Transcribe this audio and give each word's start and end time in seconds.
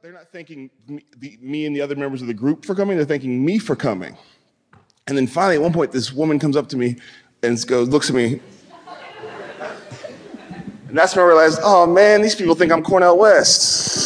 They're 0.00 0.12
not 0.12 0.28
thanking 0.30 0.70
me, 1.40 1.66
and 1.66 1.74
the 1.74 1.80
other 1.80 1.96
members 1.96 2.22
of 2.22 2.28
the 2.28 2.34
group 2.34 2.64
for 2.64 2.74
coming. 2.74 2.96
They're 2.96 3.04
thanking 3.04 3.44
me 3.44 3.58
for 3.58 3.74
coming. 3.74 4.16
And 5.08 5.18
then 5.18 5.26
finally, 5.26 5.56
at 5.56 5.62
one 5.62 5.72
point, 5.72 5.90
this 5.90 6.12
woman 6.12 6.38
comes 6.38 6.56
up 6.56 6.68
to 6.68 6.76
me 6.76 6.96
and 7.42 7.66
goes, 7.66 7.88
looks 7.88 8.08
at 8.08 8.14
me. 8.14 8.40
And 10.86 10.96
that's 10.96 11.16
when 11.16 11.24
I 11.24 11.26
realized, 11.26 11.58
oh 11.64 11.86
man, 11.86 12.22
these 12.22 12.36
people 12.36 12.54
think 12.54 12.70
I'm 12.70 12.84
Cornel 12.84 13.18
West. 13.18 14.01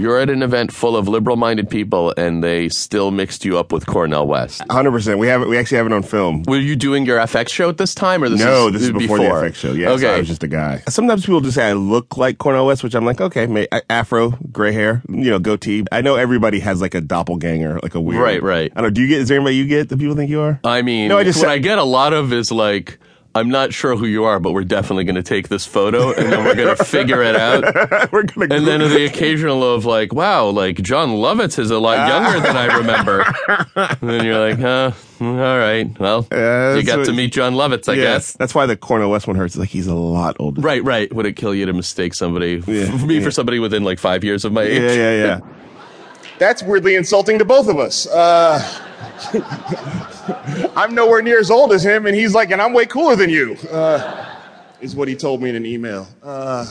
You're 0.00 0.18
at 0.18 0.30
an 0.30 0.42
event 0.42 0.72
full 0.72 0.96
of 0.96 1.08
liberal-minded 1.08 1.68
people, 1.68 2.14
and 2.16 2.42
they 2.42 2.70
still 2.70 3.10
mixed 3.10 3.44
you 3.44 3.58
up 3.58 3.70
with 3.70 3.84
Cornel 3.84 4.26
West. 4.26 4.62
100%. 4.62 5.18
We 5.18 5.26
have 5.26 5.42
it. 5.42 5.48
We 5.48 5.58
actually 5.58 5.76
have 5.76 5.86
it 5.86 5.92
on 5.92 6.02
film. 6.02 6.42
Were 6.44 6.56
you 6.56 6.74
doing 6.74 7.04
your 7.04 7.18
FX 7.18 7.50
show 7.50 7.68
at 7.68 7.76
this 7.76 7.94
time, 7.94 8.22
or 8.22 8.30
this 8.30 8.40
no, 8.40 8.68
is 8.68 8.72
this 8.72 8.82
is 8.84 8.92
before, 8.92 9.18
the 9.18 9.24
FX 9.24 9.54
show. 9.56 9.72
Yeah, 9.72 9.90
okay. 9.90 10.02
so 10.02 10.14
I 10.14 10.18
was 10.18 10.28
just 10.28 10.42
a 10.42 10.48
guy. 10.48 10.82
Sometimes 10.88 11.26
people 11.26 11.42
just 11.42 11.56
say 11.56 11.68
I 11.68 11.74
look 11.74 12.16
like 12.16 12.38
Cornel 12.38 12.66
West, 12.66 12.82
which 12.82 12.94
I'm 12.94 13.04
like, 13.04 13.20
okay, 13.20 13.46
may, 13.46 13.68
afro, 13.90 14.30
gray 14.50 14.72
hair, 14.72 15.02
you 15.08 15.30
know, 15.30 15.38
goatee. 15.38 15.84
I 15.92 16.00
know 16.00 16.16
everybody 16.16 16.60
has 16.60 16.80
like 16.80 16.94
a 16.94 17.02
doppelganger, 17.02 17.78
like 17.82 17.94
a 17.94 18.00
weird. 18.00 18.22
Right, 18.22 18.42
right. 18.42 18.72
I 18.74 18.80
don't 18.80 18.84
know. 18.84 18.90
Do 18.90 19.02
you 19.02 19.08
get? 19.08 19.20
Is 19.20 19.28
there 19.28 19.36
anybody 19.36 19.56
you 19.56 19.66
get 19.66 19.90
that 19.90 19.98
people 19.98 20.16
think 20.16 20.30
you 20.30 20.40
are? 20.40 20.60
I 20.64 20.80
mean, 20.80 21.08
No, 21.08 21.18
I 21.18 21.24
just 21.24 21.40
what 21.40 21.50
I 21.50 21.58
get 21.58 21.78
a 21.78 21.84
lot 21.84 22.14
of 22.14 22.32
is 22.32 22.50
like. 22.50 22.98
I'm 23.32 23.48
not 23.48 23.72
sure 23.72 23.96
who 23.96 24.06
you 24.06 24.24
are, 24.24 24.40
but 24.40 24.52
we're 24.52 24.64
definitely 24.64 25.04
going 25.04 25.14
to 25.14 25.22
take 25.22 25.48
this 25.48 25.64
photo 25.64 26.12
and 26.12 26.32
then 26.32 26.44
we're 26.44 26.56
going 26.56 26.76
to 26.76 26.84
figure 26.84 27.22
it 27.22 27.36
out. 27.36 27.62
We're 28.12 28.24
gonna. 28.24 28.52
And 28.54 28.66
then 28.66 28.80
the 28.80 29.04
occasional 29.04 29.62
of 29.62 29.84
like, 29.84 30.12
wow, 30.12 30.46
like 30.46 30.76
Jon 30.82 31.10
Lovitz 31.10 31.56
is 31.58 31.70
a 31.70 31.78
lot 31.78 32.08
younger 32.08 32.40
than 32.40 32.56
I 32.56 32.78
remember. 32.78 33.24
and 33.76 34.10
then 34.10 34.24
you're 34.24 34.48
like, 34.48 34.58
huh, 34.58 34.90
all 35.20 35.34
right, 35.58 35.86
well, 36.00 36.26
Yeah, 36.32 36.74
you 36.74 36.82
got 36.82 36.98
what- 36.98 37.06
to 37.06 37.12
meet 37.12 37.32
Jon 37.32 37.54
Lovitz, 37.54 37.88
I 37.88 37.92
yeah, 37.94 38.02
guess. 38.02 38.32
that's 38.32 38.52
why 38.54 38.66
the 38.66 38.76
Cornel 38.76 39.10
West 39.10 39.28
one 39.28 39.36
hurts. 39.36 39.56
Like 39.56 39.68
he's 39.68 39.86
a 39.86 39.94
lot 39.94 40.34
older. 40.40 40.60
Right, 40.60 40.82
right. 40.82 41.12
Would 41.14 41.26
it 41.26 41.36
kill 41.36 41.54
you 41.54 41.66
to 41.66 41.72
mistake 41.72 42.14
somebody, 42.14 42.62
Yeah, 42.66 42.90
for 42.98 43.06
me 43.06 43.18
yeah. 43.18 43.24
for 43.24 43.30
somebody 43.30 43.60
within 43.60 43.84
like 43.84 44.00
five 44.00 44.24
years 44.24 44.44
of 44.44 44.52
my 44.52 44.62
age? 44.62 44.82
Yeah, 44.82 44.92
yeah, 44.92 45.14
yeah. 45.14 45.40
That's 46.38 46.62
weirdly 46.64 46.96
insulting 46.96 47.38
to 47.38 47.44
both 47.44 47.68
of 47.68 47.78
us. 47.78 48.06
Uh, 48.08 48.58
I'm 50.76 50.94
nowhere 50.94 51.22
near 51.22 51.38
as 51.38 51.50
old 51.50 51.72
as 51.72 51.84
him, 51.84 52.06
and 52.06 52.14
he's 52.14 52.34
like, 52.34 52.50
and 52.50 52.60
I'm 52.60 52.72
way 52.72 52.86
cooler 52.86 53.16
than 53.16 53.30
you. 53.30 53.56
Uh, 53.70 54.36
is 54.80 54.96
what 54.96 55.08
he 55.08 55.14
told 55.14 55.42
me 55.42 55.50
in 55.50 55.56
an 55.56 55.66
email. 55.66 56.08
Uh, 56.22 56.64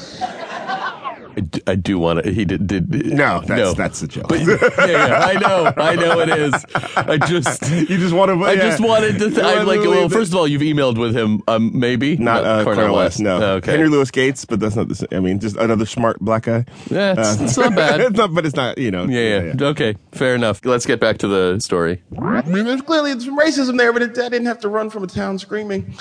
I 1.38 1.42
do, 1.42 1.60
I 1.68 1.76
do 1.76 2.00
want 2.00 2.24
to. 2.24 2.32
He 2.32 2.44
did. 2.46 2.68
did 2.68 2.90
No, 2.92 3.40
that's 3.42 3.50
no. 3.50 3.74
that's 3.74 4.00
the 4.02 4.08
joke. 4.08 4.28
But, 4.30 4.40
yeah, 4.42 4.88
yeah, 4.88 5.20
I 5.24 5.34
know, 5.36 5.74
I 5.78 5.96
know 5.96 6.20
it 6.20 6.30
is. 6.30 6.66
I 6.96 7.18
just, 7.18 7.70
you 7.90 7.98
just 7.98 8.14
want 8.14 8.30
to. 8.30 8.46
I 8.46 8.56
just 8.56 8.80
wanted 8.82 9.20
to. 9.20 9.30
Th- 9.30 9.38
I'm 9.44 9.66
like, 9.68 9.80
well, 9.80 9.92
leave 9.92 10.12
it- 10.12 10.16
first 10.16 10.32
of 10.32 10.38
all, 10.38 10.48
you've 10.48 10.62
emailed 10.62 10.98
with 10.98 11.16
him, 11.16 11.42
um, 11.48 11.78
maybe 11.80 12.18
Not 12.18 12.44
uh, 12.44 12.64
Cornel, 12.64 12.96
West. 12.96 13.20
No. 13.20 13.42
Okay. 13.58 13.72
Henry 13.72 13.90
Louis 13.90 14.10
Gates, 14.12 14.46
but 14.46 14.60
that's 14.60 14.76
not 14.76 14.88
the 14.88 14.96
same. 14.96 15.08
I 15.12 15.20
mean, 15.20 15.40
just 15.40 15.56
another 15.58 15.86
smart 15.86 16.20
black 16.20 16.44
guy. 16.44 16.66
Yeah, 16.90 17.14
it's, 17.18 17.40
Uh, 17.40 17.44
it's 17.44 17.58
not 17.58 17.76
bad. 17.76 18.02
it's 18.02 18.18
not, 18.18 18.34
but 18.34 18.46
it's 18.46 18.56
not. 18.56 18.78
You 18.78 18.92
know. 18.92 19.06
Yeah, 19.06 19.54
yeah, 19.54 19.68
Okay, 19.70 19.96
fair 20.12 20.36
enough. 20.36 20.66
Let's 20.66 20.86
get 20.86 21.00
back 21.00 21.20
to 21.20 21.28
the 21.28 21.60
story. 21.60 22.02
I 22.20 22.42
mean, 22.44 22.66
there's 22.66 22.82
clearly 22.82 23.18
some 23.20 23.38
racism 23.38 23.78
there, 23.78 23.94
but 23.94 24.02
it, 24.02 24.18
I 24.18 24.30
didn't 24.30 24.48
have 24.48 24.60
to 24.62 24.70
run 24.70 24.90
from 24.90 25.04
a 25.04 25.08
town 25.08 25.38
screaming. 25.40 25.94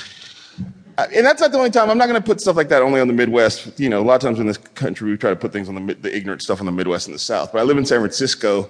And 0.98 1.24
that's 1.24 1.40
not 1.40 1.52
the 1.52 1.58
only 1.58 1.70
time. 1.70 1.90
I'm 1.90 1.98
not 1.98 2.08
going 2.08 2.20
to 2.20 2.26
put 2.26 2.40
stuff 2.40 2.56
like 2.56 2.68
that 2.70 2.82
only 2.82 3.00
on 3.00 3.06
the 3.06 3.14
Midwest. 3.14 3.78
You 3.78 3.88
know, 3.88 4.00
a 4.00 4.02
lot 4.02 4.16
of 4.16 4.20
times 4.20 4.40
in 4.40 4.46
this 4.46 4.58
country, 4.58 5.10
we 5.10 5.16
try 5.16 5.30
to 5.30 5.36
put 5.36 5.52
things 5.52 5.68
on 5.68 5.86
the, 5.86 5.94
the 5.94 6.14
ignorant 6.14 6.42
stuff 6.42 6.58
on 6.58 6.66
the 6.66 6.72
Midwest 6.72 7.06
and 7.06 7.14
the 7.14 7.20
South. 7.20 7.52
But 7.52 7.60
I 7.60 7.62
live 7.62 7.78
in 7.78 7.86
San 7.86 8.00
Francisco. 8.00 8.68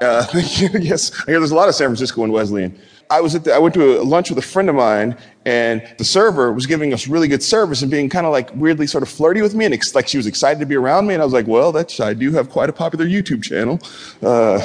Uh, 0.00 0.26
yes, 0.34 1.12
I 1.22 1.30
hear 1.30 1.40
there's 1.40 1.50
a 1.50 1.54
lot 1.54 1.68
of 1.70 1.74
San 1.74 1.88
Francisco 1.88 2.24
and 2.24 2.32
Wesleyan. 2.32 2.78
I 3.10 3.20
was 3.20 3.34
at 3.34 3.44
the, 3.44 3.54
I 3.54 3.58
went 3.58 3.74
to 3.74 4.00
a 4.00 4.02
lunch 4.02 4.30
with 4.30 4.38
a 4.38 4.42
friend 4.42 4.68
of 4.68 4.74
mine, 4.74 5.16
and 5.44 5.82
the 5.98 6.04
server 6.04 6.52
was 6.52 6.66
giving 6.66 6.94
us 6.94 7.08
really 7.08 7.28
good 7.28 7.42
service 7.42 7.82
and 7.82 7.90
being 7.90 8.08
kind 8.08 8.26
of 8.26 8.32
like 8.32 8.54
weirdly 8.54 8.86
sort 8.86 9.02
of 9.02 9.08
flirty 9.08 9.42
with 9.42 9.54
me, 9.54 9.64
and 9.64 9.74
ex- 9.74 9.94
like 9.94 10.08
she 10.08 10.16
was 10.16 10.26
excited 10.26 10.60
to 10.60 10.66
be 10.66 10.76
around 10.76 11.06
me. 11.06 11.14
And 11.14 11.22
I 11.22 11.24
was 11.24 11.34
like, 11.34 11.46
well, 11.46 11.72
that's 11.72 12.00
I 12.00 12.14
do 12.14 12.32
have 12.32 12.48
quite 12.48 12.68
a 12.68 12.72
popular 12.72 13.06
YouTube 13.06 13.42
channel, 13.42 13.80
uh, 14.22 14.60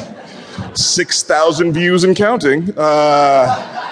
six 0.75 1.23
thousand 1.23 1.73
views 1.73 2.03
and 2.05 2.15
counting. 2.15 2.73
Uh, 2.77 3.86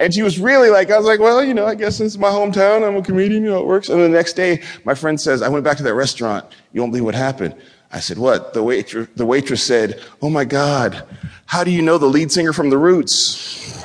And 0.00 0.12
she 0.12 0.22
was 0.22 0.40
really 0.40 0.68
like, 0.68 0.90
I 0.90 0.96
was 0.96 1.06
like, 1.06 1.20
well, 1.20 1.44
you 1.44 1.54
know, 1.54 1.64
I 1.64 1.76
guess 1.76 1.98
this 1.98 2.12
is 2.12 2.18
my 2.18 2.28
hometown. 2.28 2.86
I'm 2.86 2.96
a 2.96 3.02
comedian, 3.02 3.44
you 3.44 3.50
know, 3.50 3.60
it 3.60 3.66
works. 3.66 3.88
And 3.88 4.00
the 4.00 4.08
next 4.08 4.32
day, 4.32 4.60
my 4.84 4.94
friend 4.94 5.20
says, 5.20 5.42
I 5.42 5.48
went 5.48 5.62
back 5.64 5.76
to 5.76 5.84
that 5.84 5.94
restaurant. 5.94 6.44
You 6.72 6.80
won't 6.80 6.92
believe 6.92 7.04
what 7.04 7.14
happened. 7.14 7.54
I 7.92 8.00
said, 8.00 8.18
what? 8.18 8.52
The, 8.52 8.62
waitress, 8.62 9.08
the 9.14 9.24
waitress 9.24 9.62
said, 9.62 10.02
oh 10.20 10.28
my 10.28 10.44
God, 10.44 11.06
how 11.46 11.62
do 11.62 11.70
you 11.70 11.82
know 11.82 11.98
the 11.98 12.06
lead 12.06 12.32
singer 12.32 12.52
from 12.52 12.70
The 12.70 12.78
Roots? 12.78 13.84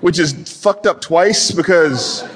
Which 0.00 0.18
is 0.18 0.32
fucked 0.60 0.86
up 0.86 1.00
twice 1.00 1.52
because, 1.52 2.28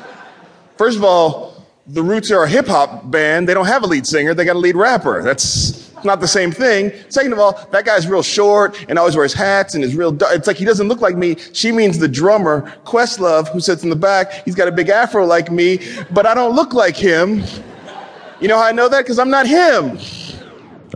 first 0.76 0.97
of 0.97 1.02
all, 1.02 1.66
The 1.88 2.02
Roots 2.02 2.31
are 2.31 2.44
a 2.44 2.48
hip 2.48 2.69
hop 2.69 3.10
band. 3.10 3.48
They 3.48 3.54
don't 3.54 3.66
have 3.66 3.82
a 3.82 3.86
lead 3.86 4.06
singer. 4.06 4.34
They 4.34 4.44
got 4.44 4.56
a 4.56 4.60
lead 4.60 4.76
rapper. 4.76 5.22
That's 5.22 5.81
not 6.04 6.20
the 6.20 6.28
same 6.28 6.50
thing. 6.52 6.92
Second 7.08 7.32
of 7.32 7.38
all, 7.38 7.52
that 7.72 7.84
guy's 7.84 8.06
real 8.06 8.22
short 8.22 8.84
and 8.88 8.98
always 8.98 9.16
wears 9.16 9.32
hats 9.32 9.74
and 9.74 9.82
is 9.84 9.94
real. 9.94 10.12
du- 10.12 10.26
It's 10.30 10.46
like 10.46 10.56
he 10.56 10.64
doesn't 10.64 10.88
look 10.88 11.00
like 11.00 11.16
me. 11.16 11.36
She 11.52 11.72
means 11.72 11.98
the 11.98 12.08
drummer, 12.08 12.72
Questlove, 12.84 13.48
who 13.52 13.60
sits 13.60 13.82
in 13.82 13.90
the 13.90 13.96
back. 13.96 14.44
He's 14.44 14.54
got 14.54 14.68
a 14.68 14.72
big 14.72 14.88
afro 14.88 15.24
like 15.26 15.50
me, 15.50 15.78
but 16.10 16.26
I 16.26 16.34
don't 16.34 16.54
look 16.54 16.72
like 16.74 16.96
him. 16.96 17.42
You 18.40 18.48
know 18.48 18.56
how 18.58 18.64
I 18.64 18.72
know 18.72 18.88
that? 18.88 19.02
Because 19.02 19.18
I'm 19.18 19.30
not 19.30 19.46
him. 19.46 19.98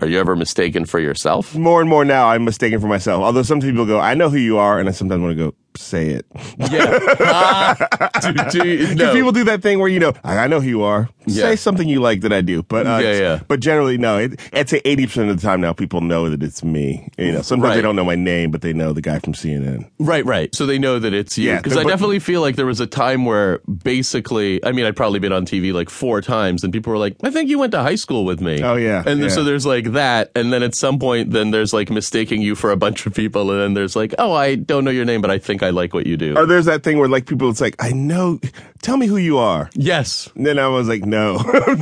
Are 0.02 0.08
you 0.08 0.18
ever 0.18 0.36
mistaken 0.36 0.84
for 0.84 0.98
yourself? 1.00 1.54
More 1.54 1.80
and 1.80 1.88
more 1.88 2.04
now, 2.04 2.28
I'm 2.28 2.44
mistaken 2.44 2.80
for 2.80 2.86
myself. 2.86 3.22
Although 3.22 3.42
some 3.44 3.60
people 3.60 3.86
go, 3.86 3.98
I 3.98 4.12
know 4.14 4.28
who 4.28 4.36
you 4.36 4.58
are, 4.58 4.78
and 4.78 4.88
I 4.88 4.92
sometimes 4.92 5.22
want 5.22 5.36
to 5.38 5.44
go, 5.44 5.54
say 5.86 6.08
it. 6.10 6.26
Yeah. 6.58 6.98
Ah, 7.20 7.76
do, 8.20 8.32
do 8.60 8.94
no. 8.94 9.12
people 9.12 9.32
do 9.32 9.44
that 9.44 9.62
thing 9.62 9.78
where 9.78 9.88
you 9.88 9.98
know, 10.00 10.12
I 10.24 10.38
I 10.38 10.46
know 10.46 10.60
who 10.60 10.68
you 10.68 10.82
are. 10.82 11.08
Yeah. 11.26 11.42
Say 11.44 11.56
something 11.56 11.88
you 11.88 12.00
like 12.00 12.20
that 12.20 12.32
I 12.32 12.40
do, 12.40 12.62
but 12.62 12.86
uh, 12.86 12.98
Yeah, 13.02 13.12
yeah. 13.18 13.40
But 13.48 13.60
generally, 13.60 13.98
no. 13.98 14.18
It, 14.18 14.40
I'd 14.52 14.68
say 14.68 14.80
eighty 14.84 15.06
percent 15.06 15.30
of 15.30 15.36
the 15.40 15.42
time 15.46 15.60
now, 15.60 15.72
people 15.72 16.00
know 16.00 16.30
that 16.30 16.42
it's 16.42 16.62
me. 16.64 17.08
You 17.18 17.32
know, 17.32 17.42
sometimes 17.42 17.70
Right. 17.70 17.74
they 17.76 17.82
don't 17.82 17.96
know 17.96 18.04
my 18.04 18.14
name, 18.14 18.50
but 18.50 18.62
they 18.62 18.72
know 18.72 18.92
the 18.92 19.00
guy 19.02 19.18
from 19.18 19.32
CNN. 19.32 19.90
Right, 19.98 20.24
right. 20.24 20.54
So 20.54 20.66
they 20.66 20.78
know 20.78 20.98
that 20.98 21.12
it's 21.14 21.36
you. 21.36 21.50
Yeah, 21.50 21.56
Because 21.56 21.76
I 21.76 21.82
but- 21.82 21.90
definitely 21.90 22.18
feel 22.20 22.40
like 22.42 22.56
there 22.56 22.66
was 22.66 22.80
a 22.80 22.86
time 22.86 23.24
where 23.24 23.58
basically, 23.82 24.64
I 24.64 24.72
mean, 24.72 24.84
I'd 24.86 24.94
probably 24.96 25.18
been 25.18 25.32
on 25.32 25.46
TV 25.46 25.72
like 25.72 25.90
four 25.90 26.20
times 26.20 26.62
and 26.62 26.72
people 26.72 26.92
were 26.92 26.98
like, 26.98 27.16
I 27.24 27.30
think 27.30 27.48
you 27.48 27.58
went 27.58 27.72
to 27.72 27.82
high 27.82 27.94
school 27.96 28.24
with 28.24 28.40
me. 28.40 28.62
Oh, 28.62 28.76
yeah, 28.76 29.02
And 29.06 29.20
yeah. 29.20 29.28
so 29.28 29.42
there's 29.42 29.66
like 29.66 29.92
that. 29.92 30.30
And 30.36 30.52
then 30.52 30.62
at 30.62 30.74
some 30.74 30.98
point, 30.98 31.30
then 31.32 31.50
there's 31.50 31.72
like 31.72 31.90
mistaking 31.90 32.42
you 32.42 32.54
for 32.54 32.70
a 32.70 32.76
bunch 32.76 33.06
of 33.06 33.14
people. 33.14 33.50
And 33.50 33.60
then 33.60 33.74
there's 33.74 33.96
like, 33.96 34.14
oh, 34.18 34.32
I 34.32 34.54
don't 34.54 34.84
know 34.84 34.90
your 34.90 35.04
name, 35.04 35.20
but 35.22 35.30
I 35.30 35.38
think 35.38 35.62
I 35.62 35.70
like 35.76 35.94
what 35.94 36.06
you 36.06 36.16
do. 36.16 36.36
Or 36.36 36.46
there's 36.46 36.64
that 36.64 36.82
thing 36.82 36.98
where 36.98 37.08
like 37.08 37.26
people, 37.26 37.48
it's 37.50 37.60
like, 37.60 37.76
I 37.78 37.92
know. 37.92 38.40
Tell 38.82 38.96
me 38.96 39.06
who 39.06 39.16
you 39.16 39.38
are. 39.38 39.70
yes. 39.74 40.28
And 40.34 40.46
then 40.46 40.58
I 40.58 40.68
was 40.68 40.88
like, 40.88 41.04
no, 41.04 41.36
I'm 41.38 41.78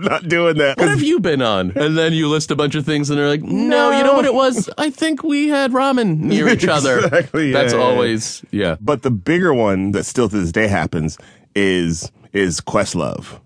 not 0.00 0.28
doing 0.28 0.56
that. 0.58 0.74
what 0.78 0.88
have 0.88 1.02
you 1.02 1.20
been 1.20 1.42
on? 1.42 1.72
And 1.76 1.96
then 1.96 2.12
you 2.12 2.28
list 2.28 2.50
a 2.50 2.56
bunch 2.56 2.74
of 2.74 2.84
things 2.84 3.10
and 3.10 3.18
they're 3.18 3.28
like, 3.28 3.42
no, 3.42 3.90
you 3.96 4.04
know 4.04 4.14
what 4.14 4.24
it 4.24 4.34
was? 4.34 4.70
I 4.78 4.90
think 4.90 5.22
we 5.22 5.48
had 5.48 5.72
ramen 5.72 6.18
near 6.18 6.48
each 6.48 6.66
other. 6.66 6.96
Exactly, 7.06 7.52
That's 7.52 7.72
yeah. 7.72 7.78
always, 7.80 8.44
yeah. 8.50 8.76
But 8.80 9.02
the 9.02 9.10
bigger 9.10 9.54
one 9.54 9.92
that 9.92 10.04
still 10.04 10.28
to 10.28 10.38
this 10.38 10.52
day 10.52 10.66
happens 10.66 11.18
is 11.54 12.10
is 12.32 12.60
Questlove. 12.60 13.40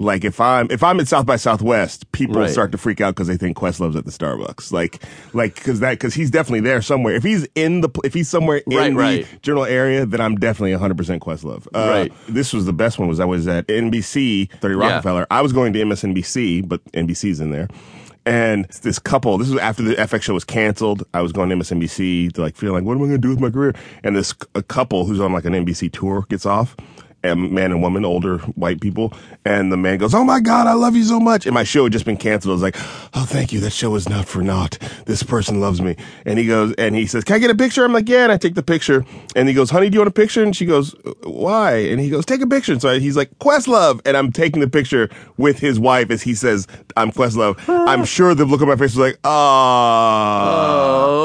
Like 0.00 0.24
if 0.24 0.40
I'm 0.40 0.70
if 0.70 0.82
I'm 0.84 1.00
at 1.00 1.08
South 1.08 1.26
by 1.26 1.34
Southwest, 1.36 2.10
people 2.12 2.36
Right. 2.36 2.48
start 2.50 2.70
to 2.72 2.78
freak 2.78 3.00
out 3.00 3.16
because 3.16 3.26
they 3.26 3.36
think 3.36 3.56
Questlove's 3.56 3.96
at 3.96 4.04
the 4.04 4.12
Starbucks. 4.12 4.70
Like 4.72 5.02
like 5.32 5.56
because 5.56 5.80
that 5.80 5.90
because 5.92 6.14
he's 6.14 6.30
definitely 6.30 6.60
there 6.60 6.80
somewhere. 6.82 7.14
If 7.16 7.24
he's 7.24 7.48
in 7.56 7.80
the 7.80 7.88
if 8.04 8.14
he's 8.14 8.28
somewhere 8.28 8.58
in 8.58 8.76
Right, 8.76 8.90
the 8.90 8.96
right. 8.96 9.42
general 9.42 9.64
area, 9.64 10.06
then 10.06 10.20
I'm 10.20 10.36
definitely 10.36 10.70
100 10.72 10.96
percent 10.96 11.20
Questlove. 11.22 11.66
Uh, 11.74 11.88
Right. 11.88 12.12
This 12.28 12.52
was 12.52 12.64
the 12.64 12.72
best 12.72 12.98
one. 13.00 13.08
Was 13.08 13.18
I 13.18 13.24
was 13.24 13.48
at 13.48 13.66
NBC 13.66 14.50
30 14.60 14.74
Yeah. 14.76 14.80
Rockefeller. 14.80 15.26
I 15.32 15.40
was 15.42 15.52
going 15.52 15.72
to 15.72 15.80
MSNBC, 15.80 16.68
but 16.68 16.80
NBC's 16.92 17.40
in 17.40 17.50
there. 17.50 17.66
And 18.24 18.66
this 18.82 18.98
couple, 18.98 19.38
this 19.38 19.48
was 19.48 19.58
after 19.58 19.82
the 19.82 19.94
FX 19.94 20.22
show 20.22 20.34
was 20.34 20.44
canceled. 20.44 21.02
I 21.14 21.22
was 21.22 21.32
going 21.32 21.48
to 21.48 21.56
MSNBC 21.56 22.32
to 22.34 22.40
like 22.42 22.56
feel 22.56 22.72
like, 22.72 22.84
what 22.84 22.92
am 22.92 22.98
I 22.98 23.06
going 23.06 23.12
to 23.12 23.18
do 23.18 23.30
with 23.30 23.40
my 23.40 23.48
career? 23.50 23.74
And 24.04 24.14
this 24.14 24.34
a 24.54 24.62
couple 24.62 25.06
who's 25.06 25.18
on 25.18 25.32
like 25.32 25.46
an 25.46 25.54
NBC 25.54 25.90
tour 25.90 26.26
gets 26.28 26.44
off. 26.44 26.76
And 27.28 27.52
man 27.52 27.70
and 27.70 27.82
woman, 27.82 28.04
older 28.04 28.38
white 28.38 28.80
people, 28.80 29.12
and 29.44 29.70
the 29.70 29.76
man 29.76 29.98
goes, 29.98 30.14
"Oh 30.14 30.24
my 30.24 30.40
God, 30.40 30.66
I 30.66 30.72
love 30.72 30.96
you 30.96 31.04
so 31.04 31.20
much." 31.20 31.46
And 31.46 31.54
my 31.54 31.64
show 31.64 31.84
had 31.84 31.92
just 31.92 32.04
been 32.04 32.16
canceled. 32.16 32.50
I 32.50 32.54
was 32.54 32.62
like, 32.62 32.76
"Oh, 33.14 33.24
thank 33.26 33.52
you. 33.52 33.60
That 33.60 33.72
show 33.72 33.94
is 33.94 34.08
not 34.08 34.26
for 34.26 34.42
naught. 34.42 34.78
This 35.06 35.22
person 35.22 35.60
loves 35.60 35.80
me." 35.80 35.96
And 36.24 36.38
he 36.38 36.46
goes, 36.46 36.74
and 36.78 36.94
he 36.94 37.06
says, 37.06 37.24
"Can 37.24 37.36
I 37.36 37.38
get 37.38 37.50
a 37.50 37.54
picture?" 37.54 37.84
I'm 37.84 37.92
like, 37.92 38.08
"Yeah." 38.08 38.24
And 38.24 38.32
I 38.32 38.36
take 38.36 38.54
the 38.54 38.62
picture, 38.62 39.04
and 39.36 39.48
he 39.48 39.54
goes, 39.54 39.70
"Honey, 39.70 39.90
do 39.90 39.94
you 39.94 40.00
want 40.00 40.08
a 40.08 40.12
picture?" 40.12 40.42
And 40.42 40.54
she 40.56 40.66
goes, 40.66 40.94
"Why?" 41.22 41.76
And 41.76 42.00
he 42.00 42.10
goes, 42.10 42.24
"Take 42.24 42.40
a 42.42 42.46
picture." 42.46 42.72
And 42.72 42.80
so 42.80 42.98
he's 42.98 43.16
like, 43.16 43.30
"Questlove," 43.38 44.00
and 44.06 44.16
I'm 44.16 44.32
taking 44.32 44.60
the 44.60 44.68
picture 44.68 45.08
with 45.36 45.58
his 45.58 45.78
wife 45.78 46.10
as 46.10 46.22
he 46.22 46.34
says, 46.34 46.66
"I'm 46.96 47.12
Questlove." 47.12 47.58
I'm 47.68 48.04
sure 48.04 48.34
the 48.34 48.44
look 48.44 48.60
on 48.62 48.68
my 48.68 48.76
face 48.76 48.94
was 48.96 48.98
like, 48.98 49.18
"Ah." 49.24 50.78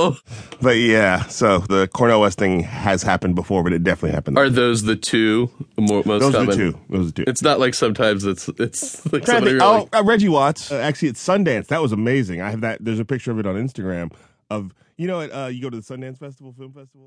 Oh. 0.05 0.17
But 0.63 0.77
yeah, 0.77 1.23
so 1.27 1.59
the 1.59 1.87
Cornel 1.89 2.21
West 2.21 2.39
thing 2.39 2.61
has 2.61 3.03
happened 3.03 3.35
before, 3.35 3.63
but 3.63 3.73
it 3.73 3.83
definitely 3.83 4.15
happened. 4.15 4.37
Are 4.37 4.49
those 4.49 4.83
the 4.83 4.95
two 4.95 5.49
more, 5.77 6.03
most 6.05 6.21
Those 6.21 6.33
are 6.35 6.37
common? 6.37 6.49
the 6.49 6.55
two. 6.71 6.79
Those 6.89 7.09
are 7.09 7.11
two. 7.13 7.23
It's 7.27 7.41
not 7.41 7.59
like 7.59 7.73
sometimes 7.73 8.23
it's 8.25 8.47
it's 8.57 9.05
like 9.11 9.23
Trying 9.25 9.41
to 9.43 9.49
somebody 9.49 9.59
think- 9.59 9.61
really, 9.61 9.89
oh, 9.93 9.99
uh, 9.99 10.03
Reggie 10.03 10.29
Watts. 10.29 10.71
Uh, 10.71 10.77
actually, 10.77 11.09
it's 11.09 11.25
Sundance. 11.25 11.67
That 11.67 11.81
was 11.81 11.91
amazing. 11.91 12.41
I 12.41 12.49
have 12.49 12.61
that. 12.61 12.83
There's 12.83 12.99
a 12.99 13.05
picture 13.05 13.31
of 13.31 13.39
it 13.39 13.45
on 13.45 13.55
Instagram. 13.55 14.13
Of 14.49 14.73
you 14.95 15.07
know, 15.07 15.19
uh, 15.21 15.47
you 15.47 15.61
go 15.61 15.69
to 15.69 15.77
the 15.77 15.83
Sundance 15.83 16.17
Festival, 16.19 16.53
film 16.57 16.71
festival. 16.71 17.01